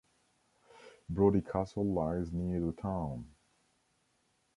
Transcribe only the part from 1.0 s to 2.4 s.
Brodie Castle lies